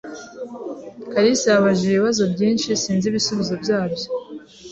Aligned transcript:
kalisa 1.11 1.47
yabajije 1.53 1.89
ibibazo 1.95 2.23
byinshi 2.33 2.67
sinzi 2.83 3.05
ibisubizo 3.07 3.53
byabyo. 3.63 4.07